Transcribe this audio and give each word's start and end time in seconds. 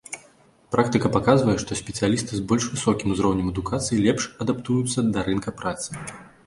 Практыка 0.75 1.11
паказвае, 1.15 1.55
што 1.65 1.77
спецыялісты 1.81 2.33
з 2.39 2.47
больш 2.53 2.63
высокім 2.73 3.07
узроўнем 3.17 3.53
адукацыі 3.55 4.03
лепш 4.09 4.23
адаптуюцца 4.47 4.99
да 5.17 5.29
рынка 5.31 5.59
працы. 5.63 5.89